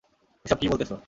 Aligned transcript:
এইসব 0.45 0.57
কি 0.61 0.67
বলতেসো! 0.71 0.95